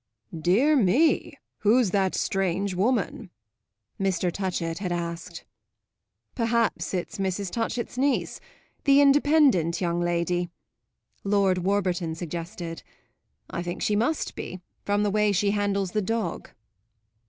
"Dear 0.35 0.75
me, 0.75 1.37
who's 1.59 1.91
that 1.91 2.15
strange 2.15 2.73
woman?" 2.73 3.29
Mr. 3.99 4.31
Touchett 4.31 4.79
had 4.79 4.91
asked. 4.91 5.45
"Perhaps 6.33 6.95
it's 6.95 7.19
Mrs. 7.19 7.51
Touchett's 7.51 7.99
niece 7.99 8.39
the 8.85 8.99
independent 8.99 9.79
young 9.79 9.99
lady," 10.01 10.49
Lord 11.23 11.59
Warburton 11.59 12.15
suggested. 12.15 12.81
"I 13.51 13.61
think 13.61 13.83
she 13.83 13.95
must 13.95 14.33
be, 14.33 14.59
from 14.83 15.03
the 15.03 15.11
way 15.11 15.31
she 15.31 15.51
handles 15.51 15.91
the 15.91 16.01
dog." 16.01 16.49